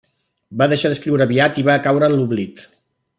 [0.61, 2.65] Va deixar d'escriure aviat i va caure en l'oblit.